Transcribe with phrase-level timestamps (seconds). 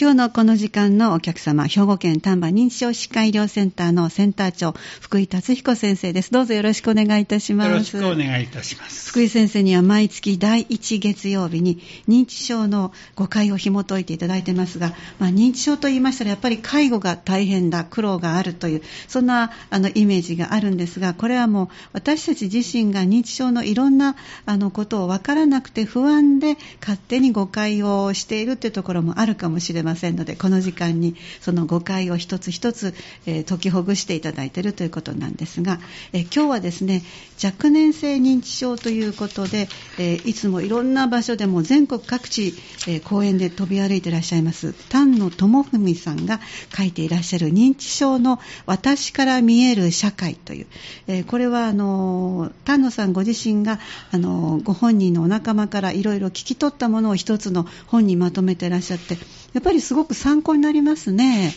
[0.00, 6.30] 今日のこの時間のお客様、兵庫県丹波認知症歯科医療センターのセンター長、福井達彦先生です。
[6.30, 7.68] どうぞよろしくお願いいたします。
[7.68, 9.10] よろしくお願いいたします。
[9.10, 24.14] 福井先生には毎月第1月曜日に認知症の誤解を紐解いていただいてますが、まあ、認知症と言いましたらやっぱり介護が大変だ、苦労があるという、そんなあのイメージがあるんですが、これはもう私たち自身が認知症のいろんな
[24.46, 32.94] あのことを分からなくて不安で勝手に誤解をしているというところもあるかもしれませんませんので、この時間にその誤解を一つ一つ、
[33.26, 35.80] えー、解きほぐしていただいているということなんですが、
[36.12, 37.02] えー、今日はですね、
[37.42, 42.54] 若年性認知症ということで、えー、いつもいろんな場所でも全国各地、
[42.86, 46.40] え公園で飛び歩いていらっしゃいます丹野智文さんが
[46.76, 50.66] 書いていらっしゃる認知症の私から見える社会という、
[51.06, 53.78] えこれはあの丹野さんご自身が
[54.10, 59.16] あのご本人のお仲間からいろいろ聞き取ったものを一つの本にまとめていらっしゃって
[59.54, 61.54] やっぱりすごく参考になりますね。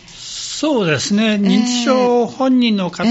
[0.62, 3.04] そうですね、認知症本人の方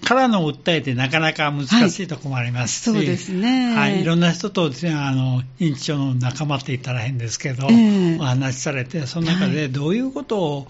[0.00, 10.66] からの訴えってなかなか難しいところもありますし、はい、そうですね、はい、いろんな人とあの認知症の仲間って言ったら変ですけど、えー、お話しされて、その中でどういうこと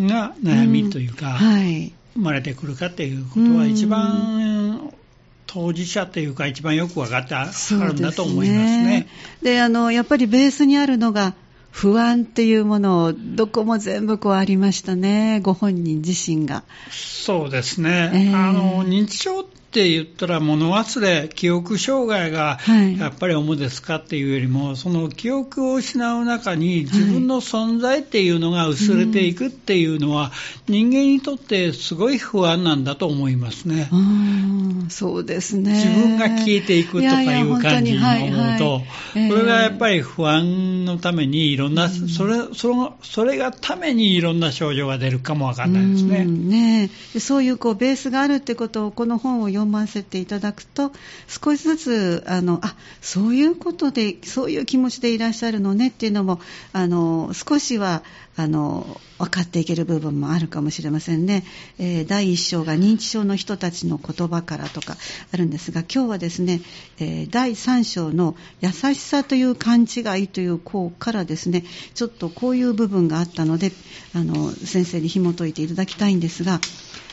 [0.00, 4.92] が悩みというか、はい、生まれてくるかっていうことは、一番
[5.46, 9.06] 当事者というか、一番よく分かってあるんだと思いますね。
[9.42, 11.34] であのやっぱりベースにあるのが
[11.70, 16.64] 不安っていうものをどこも全部こうありましたね、ご本人自身が。
[16.90, 22.58] そうですね、えー、あの認知症って言ったら物忘れ、記憶障害が
[22.98, 30.32] やっぱり主ですかっていうよりも、はい、その記憶を失う中に自分の存在っていうのが薄れていくっていうのは、
[30.68, 33.90] 人間にとってすごい不安なんだと思いますね。
[34.88, 35.72] そうですね。
[35.72, 46.24] 自分が消えていくとかいう感じに思うと、これがやっぱり不安のためにいろんな、それそのそれがためにいろんな症状が出るかもわかんないですね。
[46.24, 50.92] ねそういうこうベースがあるってことをこの本を読ませていただくと
[51.26, 56.40] 少しずつあのあそういうことでそういう気持ちでいらっしゃるのねっていうのも
[56.72, 58.02] あの少しは
[58.38, 61.42] あの分かっていける部分もあるかもしれませんね、
[61.80, 64.96] えー、第1章が認知症の人たちの言葉からとか
[65.32, 66.60] あるんですが今日はですね、
[67.00, 71.64] えー、第3章の優しさという勘違いという項からですね
[71.94, 73.72] ちょっとこういう部分があったので
[74.14, 76.60] あの先生に紐解いていただきたいんですが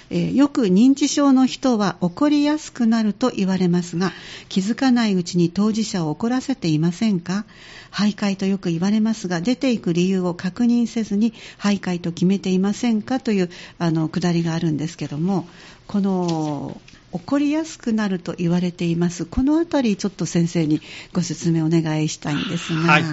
[0.09, 4.11] えー、よく認知症の人は怒りやすくなると言われますが
[4.49, 7.45] 気づかないうちに当事者を怒らせていませんか？
[7.91, 13.19] 徘徊とよく言われますが出ていく理由を確認せずに徘徊と決めていませんか？
[13.19, 13.49] という
[13.79, 15.47] あのくだりがあるんですけども
[15.88, 16.79] この
[17.11, 19.25] 怒りやすくなると言われています。
[19.25, 20.81] このあたりちょっと先生に
[21.13, 22.79] ご説明お願いしたいんですが。
[22.91, 23.03] はい。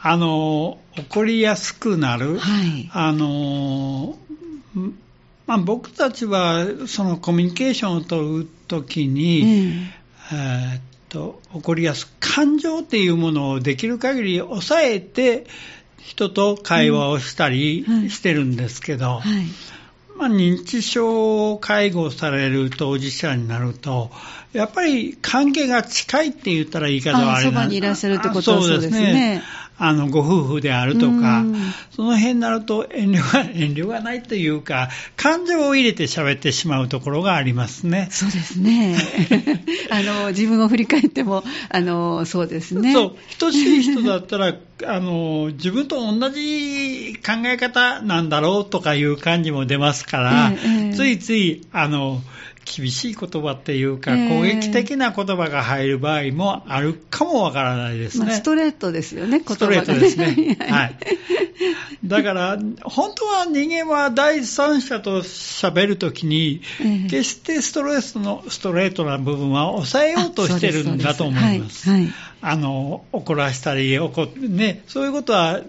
[0.00, 4.16] あの怒りやすくなる、はい、あの
[5.48, 15.46] まあ、僕たちはそのコミュニケーションを取るときに、うん、えー、っと起こりやす感情っていうものをできる限り抑えて
[15.96, 19.44] 人と会話をしたりしてるんですけど、うんはい、
[20.18, 24.10] まあ、認知症介護される当事者になると、
[24.52, 29.42] やっぱり関係が近いって言ったら言い方はあれなそばにいらっしゃるってことはそうですね。
[29.78, 31.44] あの、ご夫婦であるとか、
[31.94, 38.08] その辺になると遠慮が、 遠慮がないというか、感情を入れて喋ってしまうところがありますね。
[38.10, 38.96] そうですね。
[39.90, 42.92] あの、自分を振り返っても、あの、そうですね。
[42.92, 44.54] そう、等しい人だったら、
[44.86, 52.20] あの、自分と同じ考え方なんだろうとかいう感じも出ますから、ええ、ついつい、あの、
[52.76, 58.26] 厳しい言葉っていうか、攻撃的な言葉が入る場合もあるかもわからないですね。
[58.26, 60.56] まあ、ストレートですよね、ストレートですね。
[60.68, 60.96] はい。
[62.04, 66.60] だから、本当は人間は第三者と喋るときに、
[67.10, 71.90] 決してストレートの、ストレートな部分は抑えようとしてるんだと思います。
[71.90, 75.60] はい、はいあの怒らしたり怒、ね、そういうことは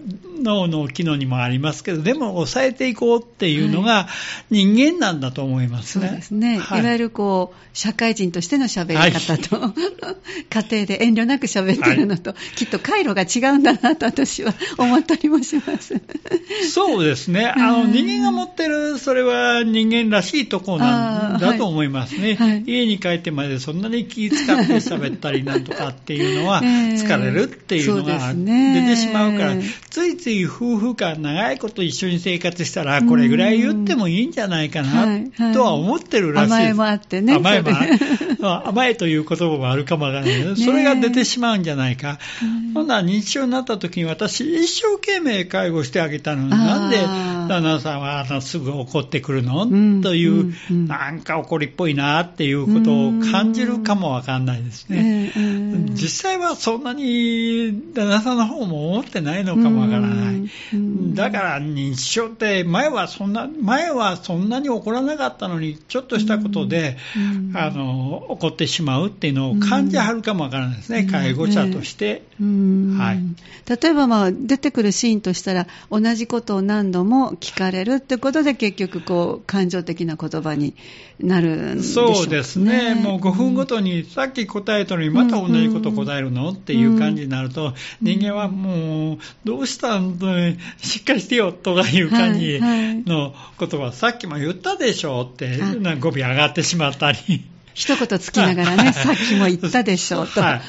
[0.42, 4.08] 脳の機能にもありますけど、でも抑えていこうっていうのが
[4.50, 6.08] 人間なんだと思いますね。
[6.08, 6.58] そうですね。
[6.58, 9.72] はい、いわゆるこう、社会人としての喋り方と、はい、
[10.48, 16.00] 家庭で遠慮なく喋ってるのと、はい、きっと回路が違うんだなと私は思ったりもします。
[16.72, 17.46] そうですね。
[17.46, 22.62] あの、人間が持ってる、それは人間らしいところなんだと思いますね。
[22.66, 29.56] 家に帰ってまでそんなに気使って喋ったりなんとかっていうのは、は疲れるっていうのが出てしまうから、
[29.90, 35.18] ついつい夫婦間長いこと一緒に生活したら、これぐらい言ってもいいんじゃないかな
[35.52, 37.34] とは思ってるらしい甘えもあってね。
[37.34, 37.70] 甘えも
[38.68, 40.38] 甘えという言葉もあるかもわからない。
[40.38, 42.18] けど、それが出てしまうんじゃないか。
[42.74, 46.98] ほんなら認知症になった時に私一生懸命介護してあげたのに、なんで
[47.50, 49.66] 旦那さんはあのすぐ怒ってくるの、
[50.02, 55.32] という、なんか怒りっぽいなっていうことを感じるかもわかんないですね。
[55.94, 60.48] 実際はそんなに旦那さんの方も思ってないのかもわからない。
[61.14, 66.98] だから認知症って前はそんな、前はそんなに怒らなかったのに、ちょっとしたことで、
[67.54, 72.22] あの、怒ってしまうっていうのを感じはるかもわからないですね、介護者として。
[72.40, 73.20] はい、
[73.82, 80.74] 例えば、まあ、出てくるシーンとしたら、同じことを何度も聞かれるってことで、結局こう、感情的な言葉に
[81.18, 90.26] なるんでしょう、ね、そうですね、もう5分ごとに、さっき答えたのに、また同じこと答えるの、っていう感じになると、人間はもう、どうしたんだ、
[90.78, 95.58] しっかりしてよとかいう感じのことは、さっきも言ったでしょうって、
[95.98, 97.18] 語尾上がってしまったり。
[97.74, 100.40] 一言つきながらね、さっきも言ったでしょうと。
[100.40, 100.60] は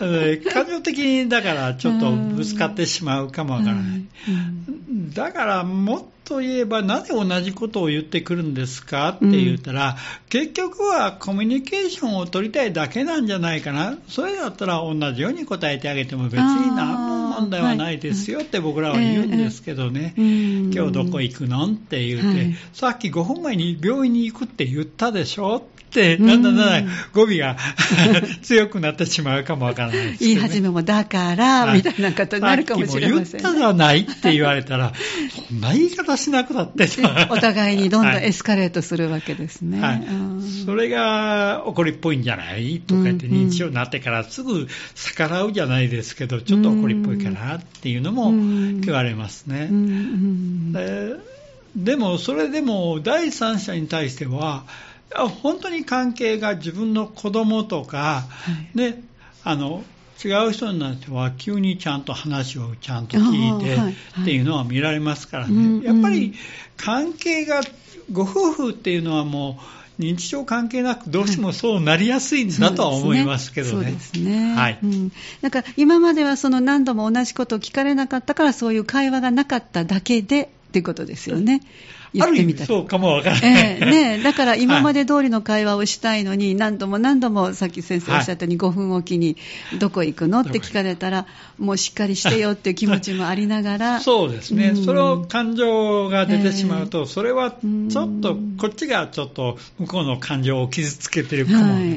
[0.00, 4.04] い、感情的にだからちょっとぶつかってしまうかもわからない。
[5.14, 9.94] だからもっと言えば、なぜ同じことを言ってくるんですかって言ったら、うん、
[10.28, 16.92] 結局はコミュニケーションを取りたいだけなんじゃないかな、それだったら同じように答えてあげても別に何
[17.30, 25.66] も問題はないですよって僕らは言うんですけどね、今日どこ行くのって言って、はい、さっき5分前に病院に行くって言ったでしょ、
[26.00, 26.88] だんだんだんだん。
[27.12, 27.56] 語尾が
[28.42, 33.42] 強くなってしまうかもわからないです、ね、言い始めも、だから、みたいなことになるかもしれません、ね。
[33.42, 34.92] 言ったじゃないって言われたら、
[35.48, 36.88] そんな言い方しなくなって
[37.30, 39.80] お互いにどんどんエスカレートするわけですね。
[39.80, 40.02] はい、
[40.64, 48.32] それが怒りっぽいんじゃないとか言って、認知症になってからすぐ逆らうじゃないですけど、ちょっと怒りっぽいかなっていうのも
[48.80, 49.68] 言われますね。
[50.72, 51.34] で
[51.76, 54.64] でも、それでも第三者に対しては、
[55.42, 58.98] 本当に関係が自分の子供とか、はい、で
[59.44, 59.84] あの
[60.24, 63.76] 違う人になっては急にちゃんと話をちゃんと聞いて
[64.22, 66.34] っていうのは見られますからね、やっぱり
[66.76, 67.60] 関係が
[68.12, 69.58] ご夫婦っていうのはも
[69.98, 73.72] う認知症関係なくどうしてもそうなりやすいんだとは思いますけどね。
[73.72, 74.54] そうですね。
[74.54, 74.78] はい。
[74.82, 81.60] うん、なんか今まではその何度も同じことを聞かれなかったからそういう会話がなかっただけでっていうことですよね。
[82.14, 89.36] 言ってみたそうかもわからない、えー、ね、だから今まで通りの会話をしたいのに、何度も何度もさっき先生おっしゃったように、5分おきに、
[89.80, 91.26] どこ行くのって聞かれたら、
[91.58, 101.88] もうしっかりしてよっていう気持ちもありながら、 そうですね、うん、その感情が出てしまうと、それはちょっと、こっちがちょっと向こうの感情を傷つけてるかもわからない、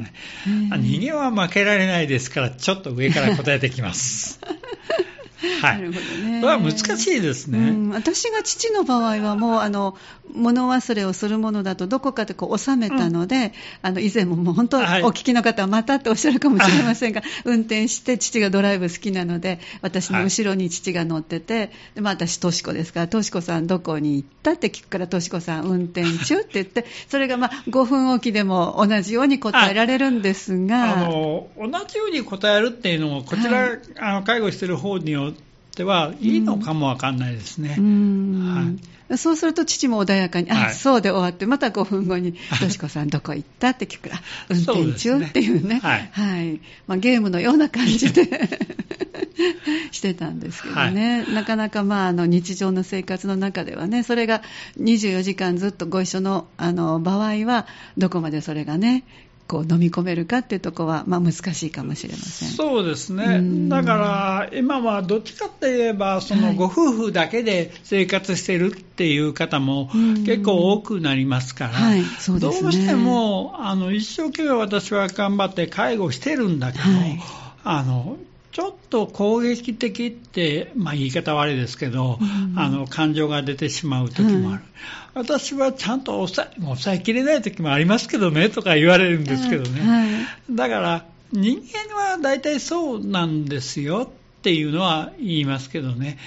[0.71, 4.39] はい、人間は負けられないですから、ちょっと上から答えてきます。
[5.61, 6.43] はい、なるほどね。
[6.43, 9.95] は難しいですね、うん、私が父の場合はもうあの
[10.33, 13.51] 物忘れをするものだとどこかでこう収めたので、うん、
[13.81, 30.93] あの以前ももう本当、お聞きの方はまたっておっしゃるかもしれませんが、運転して父がドライブ好きなので私の後ろに父が乗ってて、でまあ、私とし子ですからとし子さんどこに行ったって聞くからとし子さん運転中って言ってそれがまあ5分おきでも同じように答えられるんですが。
[30.93, 35.26] あの同じように答えるっていうのもこちら、はい、あの介護してる方によ
[35.77, 37.69] ってはいいのかもわかんないですね。
[37.69, 48.23] はい、そうすると父も穏やかに、あ、そうで終わって、また5分後に、としこさんどこ行ったって聞くから、運転中っていうね、はい、はい、まあ、ゲームのような感じで
[49.91, 54.41] してたんですけどね、はい、なかなかまああの日常の生活の中ではね、それが
[54.79, 57.67] 24時間ずっとご一緒のあの場合は、
[57.99, 59.03] どこまでそれがね、
[59.47, 62.49] こう飲み込めるかっていうところは、まあ、難しいかもしれません。
[62.49, 69.89] そうですね、だから今はどっちかって言えば、そのご夫婦だけで生活してるっていう方も
[70.25, 77.19] 結構多くなりますから、はいそうね、どうしてもあの一生懸命私は頑張って介護してるんだけど、はい、
[77.63, 78.17] あの
[78.57, 82.23] ちょっと攻撃的って、まあ、言い方悪いですけど、う
[82.55, 84.63] ん、あの感情が出てしまう時もある、
[85.13, 96.17] うん、私はちゃんと抑え抑えきれない時もありますけどねとか言われるんですけどね、うん、だから人間は大体そうなんですよっていうのは言いますけどね。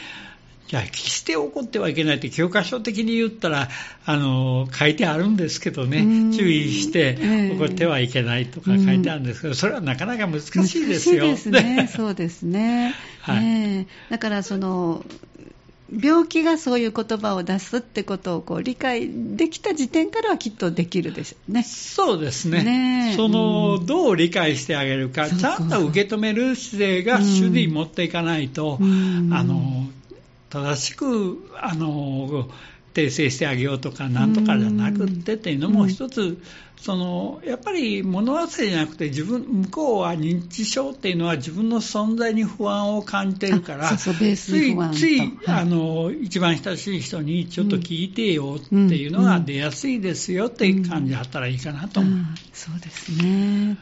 [0.71, 3.69] じゃあ、決して怒ってはいけないって教科書的に言ったら、
[4.07, 11.27] あの、書いてあるんですけどね、注意して怒ってはいけないとか書いてあるんですけど、それはなかなか難しいですよ。
[11.27, 11.91] 難しいですね。
[11.93, 12.95] そうですね。
[13.23, 15.05] はい、だから、その、
[15.93, 21.65] 病気がそういう言葉を出すってことをこう理解できた時点からはきっとできるでしょうね。
[21.65, 22.62] そうですね。
[22.62, 29.89] ねその、うん、どう理解してあげるか、ちゃんと受け止める姿勢が主で持っていかないと、うん、あの、
[30.50, 32.49] 正しく、あの、
[32.92, 36.42] 訂正してあげようとか、なんとかじゃなくってっていうのも一つ、
[36.80, 52.19] そのやっぱり物忘れじゃなくて自分向こうは認知症っていうのは自分の存在に不安を感じてるからついつい、はい、あの一番親しい人にちょっと聞いてよっていうのが出やすいですよっていう感じだったらいいかなと思う、うん。
[52.21, 53.76] うん、そうですね。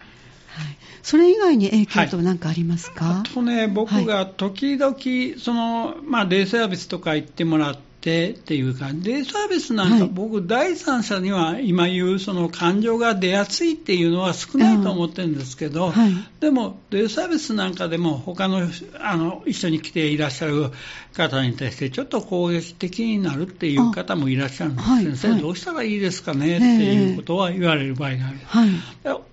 [0.49, 4.97] はい、それ以外に影響と何かありますか、はい、あとね、僕が時々、
[5.39, 18.61] そのまあ、デイサービスとか行ってもらって、ってっていうか、デイサービスなんか、僕、第三者には今言うその感情が出やすいっていうのは少ないと思ってるんですけど、はい、でも、デイサービスなんかでも、他の
[19.01, 20.71] あの一緒に来ていらっしゃる
[21.15, 26.59] 方に対して、ちょっと攻撃的になるっていう方もいらっしゃるんです、はい、先生、どうしたらいいですかね？
[26.59, 28.39] っていうことは言われる場合がある。
[28.47, 28.69] はい、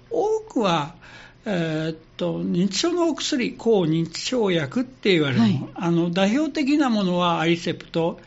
[0.10, 0.96] 多くは
[1.46, 8.20] えー、っと認知症のお薬、抗認知症薬って言われるの、はい、あの代表的なものはアリセプト、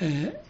[0.00, 0.40] え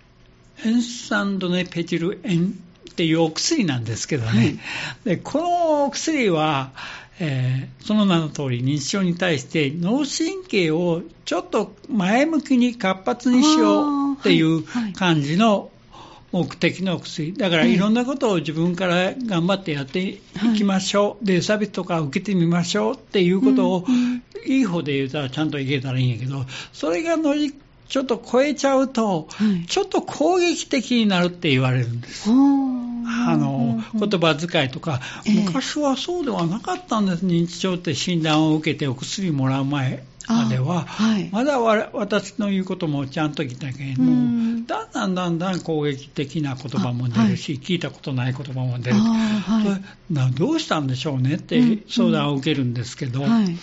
[0.59, 2.59] ー、エンサンドネペチルエン
[2.91, 4.59] っていうお薬なんですけどね、はい、
[5.05, 6.73] でこのお薬は、
[7.21, 15.71] えー、その名の通り認知症に対して脳神経をちょっと前向きに活発にしようっていう感じの
[16.33, 17.33] 目的の薬。
[17.33, 20.21] だからいろんなことを自分から頑張ってやってい
[20.57, 21.25] きましょう。
[21.25, 23.87] で、サービスとか受けてみましょうっていうことを、
[24.47, 27.55] いい方で言うたらちゃんといけたらいいんやけど、それが乗り、
[27.89, 29.29] ちょっと超えちゃうと、
[29.69, 32.29] ちょっと攻撃的になるって言われるんです。
[33.09, 53.57] あの言葉遣いとか、昔はそうではなかったんです、認知症って診断を受けてお薬もらう前までは、はい、まだ私の言うこともちゃんと聞いたけども、だんだんだんだん攻撃的な言葉も出るし、はい、聞いたことない言葉も出る、はい、どうしたんでしょうねって相談を受けるんですけど、はい、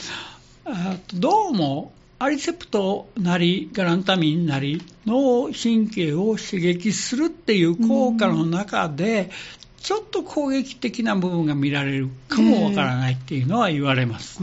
[1.14, 9.30] どうもアリセプトなりガランタミンなり脳神経を刺激するっていう効果の中で、
[9.78, 14.40] ちょっと攻撃的な部分が見られるかもわからないっていうのは言われます。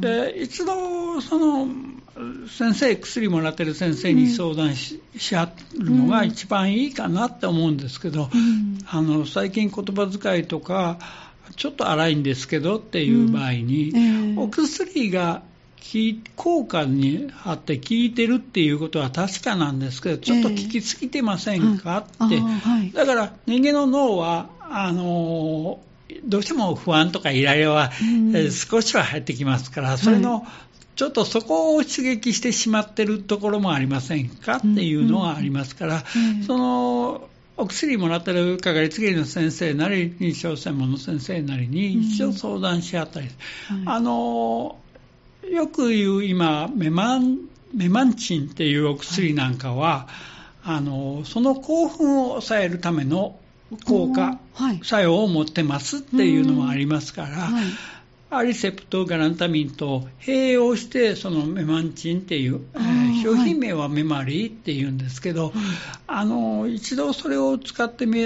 [0.00, 1.66] で一度その
[2.46, 10.98] 先生薬もらってる先生に相談し,、し合るのが一番いいかなって思うんですけど、うん、あの最近言葉遣いとか
[11.56, 13.96] ちょっと荒いんですけどっていう場合に、うん。
[13.96, 15.42] えー、お薬が
[16.36, 22.40] 効果にあって効いてるっていうことは確かなんですけど、ちょっと効きすぎてませんかって、
[22.94, 25.80] だから人間の脳は、あの
[26.24, 27.90] どうしても不安とかイライラは、
[28.50, 30.46] 少しは入ってきますから、それの、
[30.96, 36.04] ちょっとそこを刺激してしまってるところもありませんかっていうのはありますから、
[36.46, 43.28] そのお薬もらってるかかりつけ医の先生なり、認知症専門の先生なりに一度相談し合ったり、
[43.86, 44.78] あの
[45.48, 47.38] よく言う今メマン、
[47.74, 50.06] メマンチンっていうお薬なんかは、
[50.60, 53.38] はい、あのその興奮を抑えるための
[53.86, 57.64] 効果、はい、作用を持ってますっていうのもありますから、はい、
[58.30, 65.52] アリセプト、ガランタミンと併用して、そのメマンチンっていう、えー、商品名はメマリーっていうんですけど、
[66.06, 68.24] あの一度それを使ってみ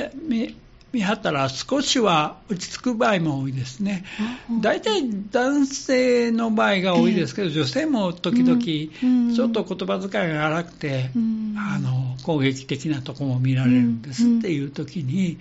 [0.95, 4.05] 見張ったら少しは落ち着く場合も多いですね。
[4.61, 8.61] 大体男性の場合が多いですけど、女性も時々
[9.35, 11.11] ちょっと言葉遣いが荒くて、
[11.57, 15.39] あの攻撃的なところも見られるんですっていう時に、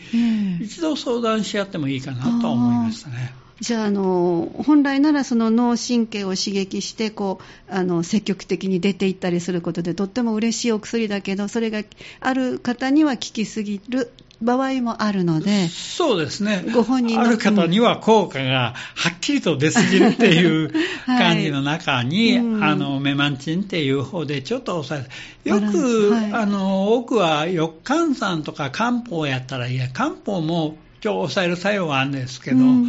[0.60, 3.42] 一度相談し合ってもいいかなと思いましたね。
[3.60, 11.83] じゃああの本来ならその脳神経を刺激してこうあの積極的に出ていったりすることでとっても嬉しいお薬だけどそれが
[12.19, 14.12] ある方には効きすぎる
[14.43, 20.72] 場合もあるので、そうですね、ご本人ある方には効果がはっきりと出すぎるっていう
[21.07, 22.45] 感じの中に、はい。
[22.45, 25.01] うん、あのメマンチンっていう方でちょっと抑
[25.45, 32.88] えよく、はい、あの多くは翼換酸とか漢方やったらいや漢方も今日抑える作用はあるんですけど、うん、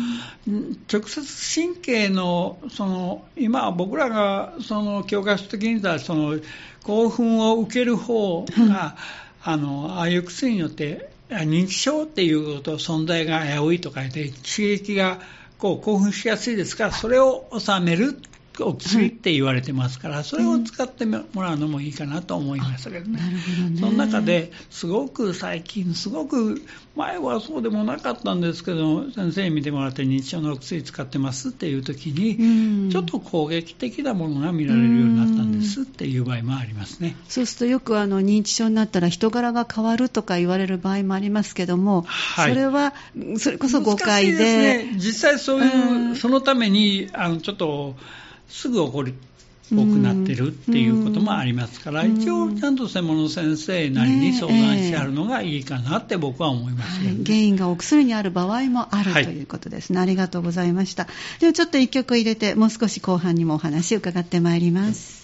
[0.92, 6.38] 直接神経のその今僕らがその教科書的に言ったらその
[6.85, 8.97] 興奮を受ける方が、
[9.42, 15.21] あのああいう薬によって認知症っていうこと存在が危ういと書いて刺激が
[15.59, 18.16] こう興奮しやすいですからそれを収める
[18.61, 23.18] お薬って言われてますから、それを使ってもらうのもいいかなと思いましたけどね。
[23.18, 23.80] どね。
[23.80, 26.62] その中ですごく最近、すごく
[26.94, 37.16] 前はそうでもなかったんですけど、先生に見てもらって認知症のお薬使ってますっていう時に、ちょっと攻撃的なものが見られるようになったんですっていう場合もありますね。
[37.28, 42.94] そうするとよくあの認知症になったら人柄が変わるとか言われる場合もありますけども、はい、それは
[43.38, 44.38] それこそ誤解で。
[44.38, 47.96] でね、実際そういう、そのためにあのちょっと
[48.48, 49.14] すぐ起こる
[49.72, 60.00] 多くなってるっていうこともありますから、一応ちゃんと専門の先生なりに相談してあるのがいいかなって僕は思います、ねはい、原因がお薬にある場合もある、はい、ということですね。
[60.00, 61.08] ありがとうございました。
[61.40, 65.24] ではちょっと一曲入れて、もう少し後半にもお話伺ってまいります。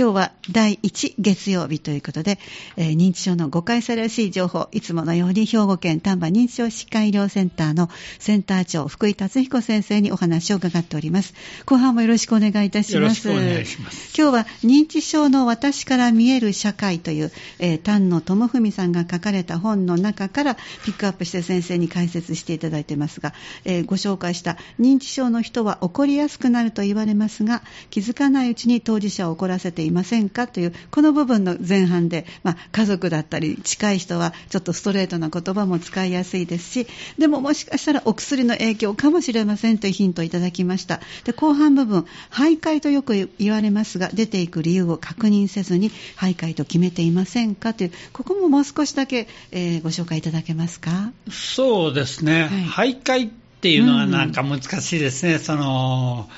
[0.00, 2.38] 今日は第1月曜日ということで、
[2.78, 11.34] えー、認知症の誤解されやすい情報、いつものように兵庫県丹波認知症疾患医療センターのセンター長、福井達彦先生にお話を伺っております。
[11.66, 13.28] 後半もよろしくお願いいたします。
[13.28, 14.18] よろしくお願いします。
[14.18, 23.34] 今日は認知症の私から見える社会という、えー、丹野智文さんが書かれた本の中からピックアップして先生に解説していただいてますが、
[23.66, 36.86] えー、ご紹介した認知症の人は起こりやすくなると言われますが、気づかないうちに当事者を怒らせていいませんかという、この部分の前半で、まあ、家族だったり、近い人はちょっとストレートな言葉も使いやすいですし、
[37.18, 41.00] でももしかしたらお薬の影響かもしれませんというヒントをいただきました。
[41.24, 51.12] で、後半部分、徘徊とよく言われますが、出ていく理由を確認せずに、徘徊と決めていませんかという、ここももう少しだけ、えー、ご紹介いただけますか？
[51.30, 52.48] そうですね。
[52.68, 53.30] はい、徘徊っ
[53.60, 55.34] ていうのはなんか難しいですね。
[55.34, 56.28] うん、その、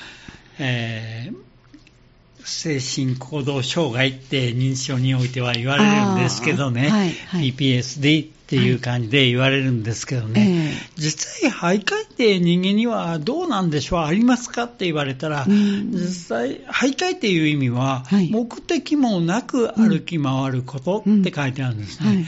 [0.57, 1.52] えー
[2.45, 10.51] 精神行動障害って認知症においては言われるんですけどね、はいはい、PPSD っていう感じで言われるんですけどね、はい。
[10.51, 22.27] えー、実際、徘徊って人間にはどうなんでしょう、ありますかって言われたら、実際、徘徊っていう意味は、目的もなく歩き回ることって書いてあるんですね。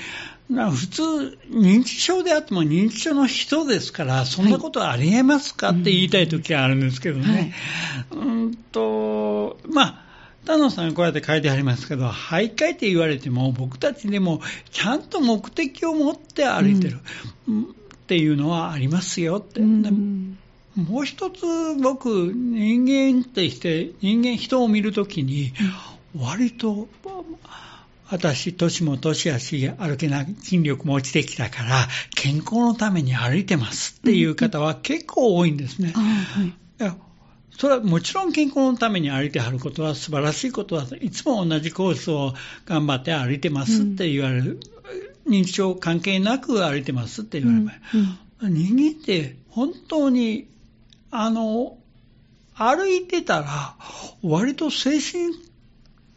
[0.50, 7.54] 普通、認知症であっても認知症の人ですから、そんなことありえますかって言いたいときはあるんですけどね。
[8.12, 10.05] はい、うんと、まあ、
[10.46, 17.00] 田野さんこうやって書いてありますけど、徘徊って言われても、僕たちでもちゃんと目的を持って歩いてる、
[17.48, 17.66] うん、っ
[18.08, 19.60] ていうのはありますよって。
[19.60, 20.38] うん
[20.75, 21.46] もう一つ
[21.82, 25.54] 僕、人間ってして、人間、人を見るときに、
[26.18, 26.90] 割と、
[28.10, 35.94] 私、年も年やし、歩けない、筋力も落ちてきたから、健康のために歩いてますっていう方は結構多いんですね。
[35.96, 36.94] はい、
[37.58, 42.34] それはもちろん健康のために歩いてはることは素晴らしいことだと、いつも同じコースを
[42.66, 44.60] 頑張って歩いてますって言われる、
[45.26, 47.72] うん、認知症関係なく歩いてますって言われる
[48.42, 50.48] うんうん、人間って本当に、
[51.12, 51.77] あの、
[52.53, 53.75] 歩いてたら、
[54.22, 55.34] 割と精神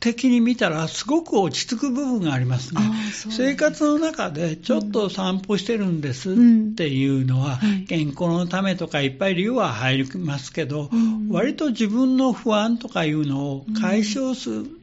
[0.01, 2.81] 的に見たらすごく落ち着く部分がありますね。
[3.13, 3.31] す。
[3.31, 6.35] 生活の中でちょっと散歩してるんですっ
[6.77, 14.78] ていうのは、うん健康のためとかいっぱい理由は入りますけど、うん、割と自分の不安とかいうのを解消する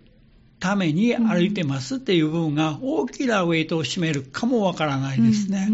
[0.65, 5.69] ために歩いてますっていう部分が大きなウェイトを占めるかもわからないですね。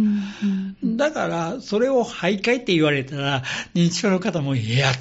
[0.84, 3.41] だから、それを徘徊って言われたら、
[3.73, 4.95] 認知症の方も、いや、違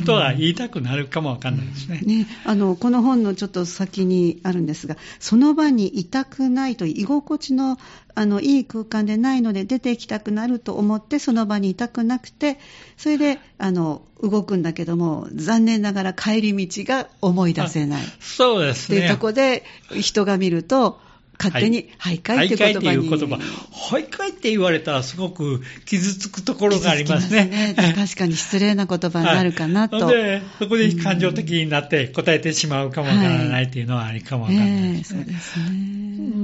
[0.00, 0.04] う。
[0.06, 2.00] とは言いたくなるかもわかんないですね。
[2.00, 2.26] ね。
[2.46, 7.76] あの、この本のちょっと先にあるんですが、その場にいたくないと居心地の
[8.18, 12.58] あのいい空間でないので出て行きたくなると思ってその場にいたくなくて
[12.96, 20.98] それであの動くんだけども残念ながら帰り道が思い出せないそうですねっていうとこで人が見ると
[21.38, 22.80] 勝手に徘徊って言葉に。
[22.80, 23.36] 徘徊っていう言葉。
[23.70, 27.74] 徘徊って言われたらすごく傷つくところがありますね。
[27.76, 30.06] すね確かに失礼な言葉になるかなと。
[30.06, 35.20] はい、で、そこで感情的になって答えてしまうかもわからないっていうのはありかもわからないですね。
[35.20, 35.64] はいえー、そうですね。
[35.68, 35.70] う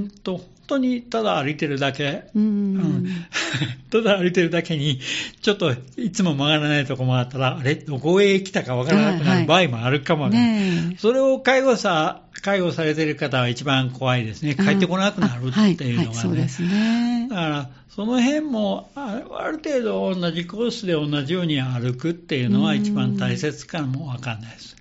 [0.04, 3.06] んと当にただ歩いてるだけ、うん、
[3.90, 5.00] ただ歩いてるだけに、
[5.42, 10.60] ちょっといつも曲がらないとこもあったら、あれ、どこへ来たかわからなくなる場合もあるかもわからない。
[10.60, 14.54] はい、それを介護さ、介護されてる方は一番怖いですね。
[14.54, 15.96] 帰ってこなくなるっていうのがね。
[15.96, 17.13] はいはい、そうですね。
[17.34, 19.20] だから、その辺もあ
[19.50, 24.76] る程度同じコースで同じように歩くっていうのは一番大切かもわかんないです。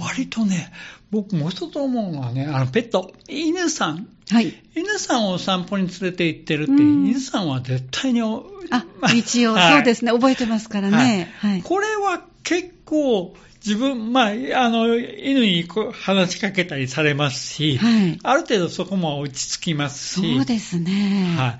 [0.00, 0.72] 割とね、
[1.12, 4.08] 僕もう一つ思うのはね、あのペット、犬さん。
[4.28, 4.52] はい。
[4.74, 8.32] 犬さんを散歩に連れて行ってるって、犬さんは絶対に、あ、
[9.14, 11.32] 一応、そうですね、覚えてますからね。
[11.38, 11.62] はい。
[11.62, 20.36] これは結構、自分、まあ、あの、犬に話しかけたりされますし、はい、ある程度そこも落ち着きますし。
[20.36, 21.34] そうですね。
[21.38, 21.58] はい。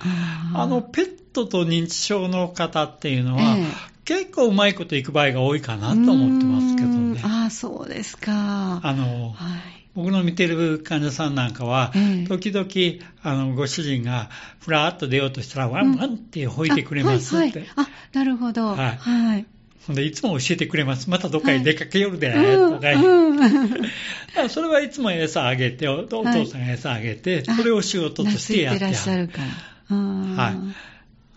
[0.54, 3.64] あの、ペットと認知症の方っていうのは、え
[4.04, 7.20] 結構うまいこといく場合が多いかなと思ってますけどね。
[7.24, 8.80] ああ、そうですか。
[8.82, 12.68] あの、はい、僕の見てる患者さんなんかは、え時々、
[13.22, 14.28] あの、ご主人が、
[14.60, 17.60] ふらっと出ようとしたら、ワンワンって吠いてくれますって。
[17.60, 18.66] はいはい、あ、なるほど。
[18.66, 18.96] はい。
[18.98, 19.46] はい。
[19.88, 21.10] で、いつも教えてくれます。
[21.10, 23.34] またどっかに出かけよるで、とか、う。
[23.34, 23.38] ん、
[24.48, 28.90] それはいつも餌あげて、お父さんが餌あげて、それを仕事としてやってら。
[28.90, 29.42] っしゃるか
[29.90, 29.96] ら。
[29.96, 30.54] はい。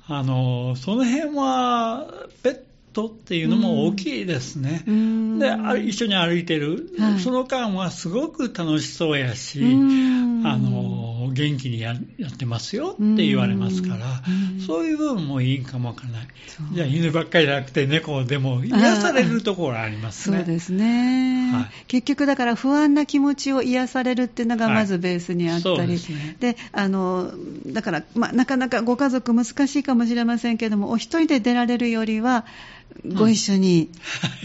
[0.09, 2.07] あの、その辺は、
[2.41, 2.59] ペッ
[2.93, 4.83] トっていうのも大きいですね。
[4.85, 10.66] で、一緒に歩いてる、はい、その間はすごく楽しそうやし、あの、
[11.37, 14.23] 元気にやってますよって言われますから、
[14.65, 16.27] そういう部分もいいかもわからない。
[16.73, 20.37] じゃあ犬ばっかりじゃなくて猫でも癒されるところありますね。
[20.37, 25.99] そうですね、はい、結局だから不安な気持ちを癒されるっていうのがまずベースにあったり、はい、
[26.39, 27.31] で、ね、あの、
[27.67, 32.45] だから、まあ、なかなかご家族難しいかもしれませんけども、お一人で出られるよりは、
[33.05, 33.89] ご一緒に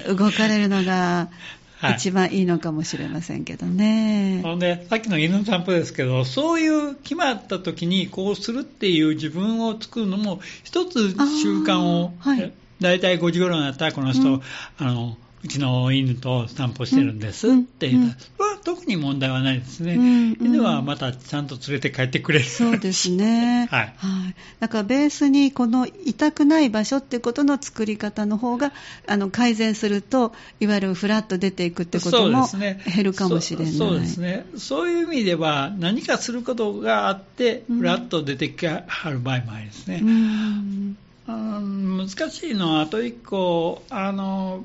[0.07, 1.29] 動かれるのが、
[1.91, 4.41] 一番いいのかもしれませんけどね。
[4.43, 13.01] ほんで、さっきの犬の散歩ですけど、そういう決まった時にこうするっていう自分を作るのも、一つ習慣を、はい、だい。
[13.01, 14.43] たい5時頃になったらこの人、うん、
[14.79, 22.45] あの、うちの犬と散歩してるんですって言ったら、それは特に問題はないですね、うんうん、犬はまたちゃんと連れて帰ってくれる。
[22.45, 28.73] そうですね、 はい、はい、だからベースにこの痛くない場所ってことの作り方の方が
[29.07, 33.73] あの改善すると、いわゆるフラッと出ていくってことも減るかもしれない。
[33.73, 40.01] そうですね、そういう意味では、何かすることがあって、フラッと出てきはる場合もありますね。
[40.03, 40.97] うん。
[41.29, 44.65] 難しいのは、あと一個、あの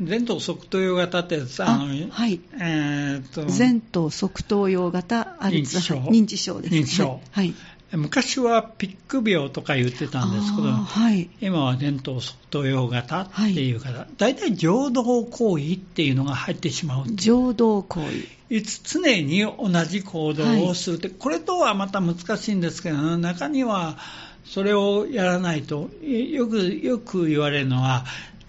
[0.00, 6.60] 前頭側頭葉型ってあのはい、えー、と前頭側頭葉型アルツハイ認知症。
[6.60, 7.54] です、認知症、はい、
[7.92, 17.04] 昔はピック病とか言ってたんですけど、はい、今は前頭側頭葉型っていう方、はい、大体情動行為っていうのが入ってしまう。
[17.12, 18.56] 情動行為。
[18.56, 23.96] いつ常に同じ行動をするって、はい、これとはまた難しいんですけど、中には
[24.44, 28.04] それをやらないとよくよく言われるのは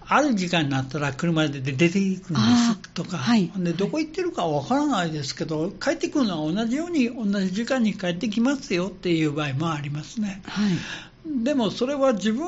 [0.07, 10.41] ある時間になったら車で出ていくんですとか、はい、でどこ行ってるかわからないですけど、帰ってくるのは同じように同じ時間に帰ってきますよっていう場合もありますね。
[10.45, 12.45] はい、でもそれは自分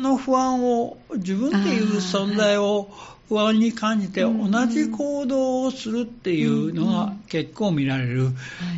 [0.00, 2.90] の不安を、自分っていう存在を
[3.28, 8.30] 不安に感じて同じ行動をするっていうのが結構見られる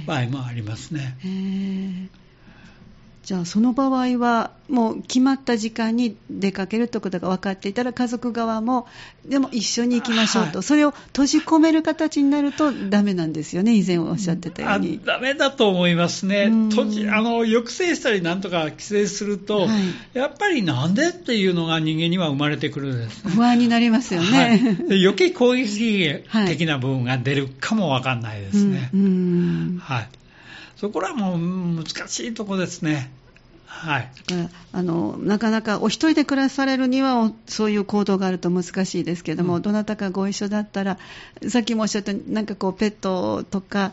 [0.07, 1.17] 場合もありますね。
[3.27, 8.87] じゃあその場合はもう決まった時間に出かけるということが分かっていたら家族側も
[9.25, 15.01] でも一緒に行きましょうと、はい、それを閉じ込める形になるとダメなんですよね以前おっしゃってたように。
[15.05, 16.53] ダメだと思いますね。
[16.71, 19.69] 閉じあの抑制したりなんとか規制すると、はい、
[20.17, 28.91] やっぱりなんでっていうのが人間には生まれてくるんです、ね、不安になりますよね、はい、余計攻撃的な部分が出るかも分かんないですね、
[29.81, 30.09] はい
[30.77, 31.39] そこらもう
[31.85, 33.11] 難しいとこですね。
[33.67, 34.11] はい、
[34.73, 40.99] あのなかなかお一人で暮らされるにはそういう行動があると難しいですけども、うん、どなたかご一緒だったら
[41.49, 43.93] さっきもおっしゃったなんかこうペットとか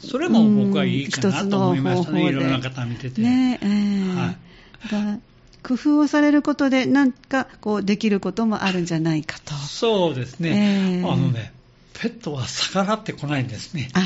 [0.00, 3.20] それも僕はいいかなと思いましたね、いろんな方見てて。
[3.20, 5.20] ねえーはい、
[5.64, 9.54] 工夫をされることで、なんかこうできることもあるんじゃないかと。
[9.54, 11.52] そうですね、えー、あのね
[12.00, 13.90] ペットは逆らってこないんですね。
[13.94, 14.00] あ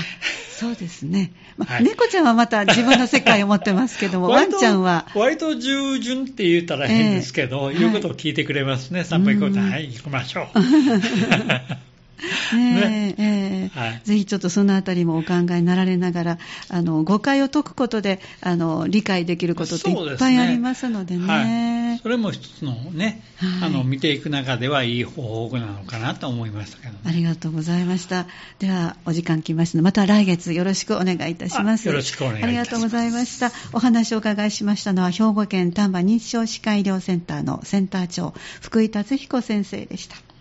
[0.63, 5.09] そうですね、まあはい、猫ちゃんはまた自分の世界を持ってますけども、 ワンちゃんは。
[5.17, 10.61] 割と従順って言ったら変ですけど、えー、言うことを聞いてくれますね、散歩行こうと、はい、行きましょう。
[12.55, 21.21] ねえー はい、ぜひちょっとそのあたりもお考えになられながら、あの誤解を解くことであの理解できることっていっぱいありますのでね。
[21.21, 28.27] そ、ねはい、それも一つのね、はい、あの見ていく中ではいい方法なのかなと思いましたけど、ね、ありがとうございました。
[28.59, 31.87] ではお時間来ましたので、また来月よろしくお願いいたします。
[31.87, 32.49] よろしくお願いいたします。
[32.49, 33.53] ありがとうございました。
[33.73, 40.32] お話をお伺いしましたのは兵庫県丹波認知症歯科医療センターのセンター長福井達彦先生でした。